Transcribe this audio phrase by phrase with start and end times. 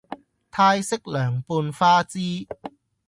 [0.49, 2.47] 泰式涼拌花枝